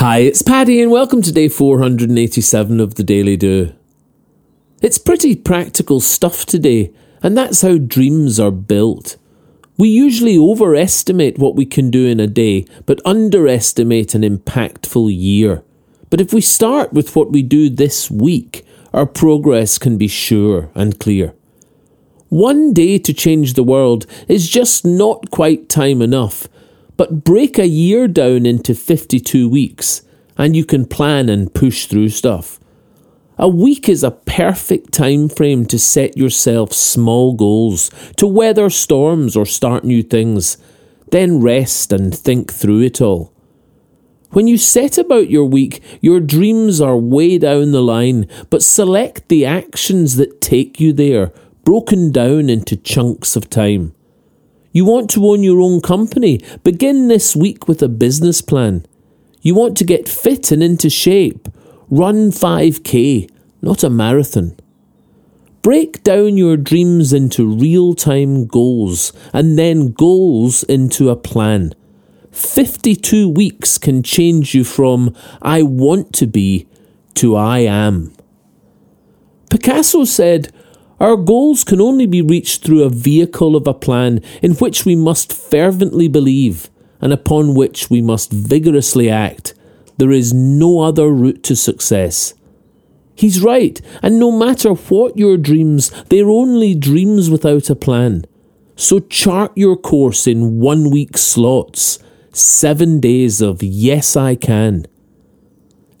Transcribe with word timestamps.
Hi, 0.00 0.20
it's 0.20 0.40
Paddy, 0.40 0.80
and 0.80 0.90
welcome 0.90 1.20
to 1.20 1.30
day 1.30 1.50
487 1.50 2.80
of 2.80 2.94
the 2.94 3.04
Daily 3.04 3.36
Do. 3.36 3.74
It's 4.80 4.96
pretty 4.96 5.36
practical 5.36 6.00
stuff 6.00 6.46
today, 6.46 6.90
and 7.22 7.36
that's 7.36 7.60
how 7.60 7.76
dreams 7.76 8.40
are 8.40 8.50
built. 8.50 9.18
We 9.76 9.90
usually 9.90 10.38
overestimate 10.38 11.36
what 11.36 11.54
we 11.54 11.66
can 11.66 11.90
do 11.90 12.06
in 12.06 12.18
a 12.18 12.26
day, 12.26 12.64
but 12.86 13.02
underestimate 13.04 14.14
an 14.14 14.22
impactful 14.22 15.14
year. 15.14 15.62
But 16.08 16.22
if 16.22 16.32
we 16.32 16.40
start 16.40 16.94
with 16.94 17.14
what 17.14 17.30
we 17.30 17.42
do 17.42 17.68
this 17.68 18.10
week, 18.10 18.64
our 18.94 19.04
progress 19.04 19.76
can 19.76 19.98
be 19.98 20.08
sure 20.08 20.70
and 20.74 20.98
clear. 20.98 21.34
One 22.30 22.72
day 22.72 22.96
to 22.96 23.12
change 23.12 23.52
the 23.52 23.62
world 23.62 24.06
is 24.28 24.48
just 24.48 24.82
not 24.82 25.30
quite 25.30 25.68
time 25.68 26.00
enough, 26.00 26.48
but 27.00 27.24
break 27.24 27.58
a 27.58 27.66
year 27.66 28.06
down 28.06 28.44
into 28.44 28.74
52 28.74 29.48
weeks 29.48 30.02
and 30.36 30.54
you 30.54 30.66
can 30.66 30.84
plan 30.84 31.30
and 31.30 31.54
push 31.54 31.86
through 31.86 32.10
stuff. 32.10 32.60
A 33.38 33.48
week 33.48 33.88
is 33.88 34.04
a 34.04 34.10
perfect 34.10 34.92
time 34.92 35.30
frame 35.30 35.64
to 35.64 35.78
set 35.78 36.18
yourself 36.18 36.74
small 36.74 37.32
goals, 37.32 37.90
to 38.18 38.26
weather 38.26 38.68
storms 38.68 39.34
or 39.34 39.46
start 39.46 39.82
new 39.82 40.02
things, 40.02 40.58
then 41.10 41.40
rest 41.40 41.90
and 41.90 42.14
think 42.14 42.52
through 42.52 42.82
it 42.82 43.00
all. 43.00 43.32
When 44.32 44.46
you 44.46 44.58
set 44.58 44.98
about 44.98 45.30
your 45.30 45.46
week, 45.46 45.82
your 46.02 46.20
dreams 46.20 46.82
are 46.82 46.98
way 46.98 47.38
down 47.38 47.72
the 47.72 47.80
line, 47.80 48.28
but 48.50 48.62
select 48.62 49.30
the 49.30 49.46
actions 49.46 50.16
that 50.16 50.42
take 50.42 50.78
you 50.78 50.92
there, 50.92 51.32
broken 51.64 52.12
down 52.12 52.50
into 52.50 52.76
chunks 52.76 53.36
of 53.36 53.48
time. 53.48 53.94
You 54.72 54.84
want 54.84 55.10
to 55.10 55.26
own 55.26 55.42
your 55.42 55.60
own 55.60 55.80
company? 55.80 56.40
Begin 56.62 57.08
this 57.08 57.34
week 57.34 57.66
with 57.66 57.82
a 57.82 57.88
business 57.88 58.40
plan. 58.40 58.86
You 59.42 59.54
want 59.54 59.76
to 59.78 59.84
get 59.84 60.08
fit 60.08 60.52
and 60.52 60.62
into 60.62 60.88
shape? 60.88 61.48
Run 61.88 62.30
5k, 62.30 63.28
not 63.62 63.82
a 63.82 63.90
marathon. 63.90 64.56
Break 65.62 66.04
down 66.04 66.36
your 66.36 66.56
dreams 66.56 67.12
into 67.12 67.46
real 67.46 67.94
time 67.94 68.46
goals 68.46 69.12
and 69.32 69.58
then 69.58 69.92
goals 69.92 70.62
into 70.64 71.10
a 71.10 71.16
plan. 71.16 71.74
52 72.30 73.28
weeks 73.28 73.76
can 73.76 74.04
change 74.04 74.54
you 74.54 74.62
from 74.62 75.14
I 75.42 75.62
want 75.62 76.12
to 76.14 76.26
be 76.26 76.68
to 77.14 77.34
I 77.34 77.58
am. 77.58 78.12
Picasso 79.50 80.04
said, 80.04 80.52
Our 81.00 81.16
goals 81.16 81.64
can 81.64 81.80
only 81.80 82.06
be 82.06 82.20
reached 82.20 82.62
through 82.62 82.82
a 82.82 82.90
vehicle 82.90 83.56
of 83.56 83.66
a 83.66 83.74
plan 83.74 84.20
in 84.42 84.52
which 84.56 84.84
we 84.84 84.94
must 84.94 85.32
fervently 85.32 86.08
believe 86.08 86.68
and 87.00 87.12
upon 87.12 87.54
which 87.54 87.88
we 87.88 88.02
must 88.02 88.30
vigorously 88.30 89.08
act. 89.08 89.54
There 89.96 90.10
is 90.10 90.34
no 90.34 90.80
other 90.80 91.08
route 91.08 91.42
to 91.44 91.56
success. 91.56 92.34
He's 93.14 93.42
right, 93.42 93.80
and 94.02 94.18
no 94.18 94.30
matter 94.30 94.70
what 94.74 95.18
your 95.18 95.36
dreams, 95.36 95.90
they're 96.10 96.30
only 96.30 96.74
dreams 96.74 97.30
without 97.30 97.70
a 97.70 97.74
plan. 97.74 98.24
So 98.76 99.00
chart 99.00 99.52
your 99.56 99.76
course 99.76 100.26
in 100.26 100.60
one 100.60 100.90
week 100.90 101.18
slots 101.18 101.98
Seven 102.32 103.00
days 103.00 103.40
of 103.40 103.60
yes, 103.60 104.16
I 104.16 104.36
can. 104.36 104.86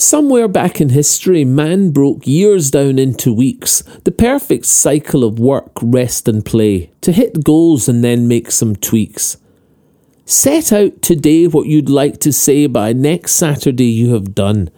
Somewhere 0.00 0.46
back 0.46 0.80
in 0.80 0.90
history, 0.90 1.44
man 1.44 1.90
broke 1.90 2.24
years 2.24 2.70
down 2.70 3.00
into 3.00 3.34
weeks, 3.34 3.82
the 4.04 4.12
perfect 4.12 4.64
cycle 4.66 5.24
of 5.24 5.40
work, 5.40 5.72
rest, 5.82 6.28
and 6.28 6.46
play, 6.46 6.92
to 7.00 7.10
hit 7.10 7.42
goals 7.42 7.88
and 7.88 8.04
then 8.04 8.28
make 8.28 8.52
some 8.52 8.76
tweaks. 8.76 9.38
Set 10.24 10.72
out 10.72 11.02
today 11.02 11.48
what 11.48 11.66
you'd 11.66 11.90
like 11.90 12.20
to 12.20 12.32
say 12.32 12.68
by 12.68 12.92
next 12.92 13.32
Saturday 13.32 13.90
you 13.90 14.14
have 14.14 14.36
done. 14.36 14.70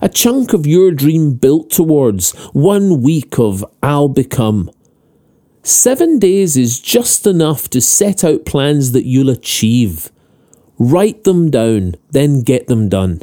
A 0.00 0.08
chunk 0.08 0.52
of 0.52 0.64
your 0.64 0.92
dream 0.92 1.34
built 1.34 1.70
towards 1.70 2.30
one 2.52 3.02
week 3.02 3.36
of 3.36 3.64
I'll 3.82 4.08
become. 4.08 4.70
Seven 5.64 6.20
days 6.20 6.56
is 6.56 6.78
just 6.78 7.26
enough 7.26 7.68
to 7.70 7.80
set 7.80 8.22
out 8.22 8.46
plans 8.46 8.92
that 8.92 9.06
you'll 9.06 9.28
achieve. 9.28 10.12
Write 10.78 11.24
them 11.24 11.50
down, 11.50 11.96
then 12.12 12.42
get 12.42 12.68
them 12.68 12.88
done. 12.88 13.22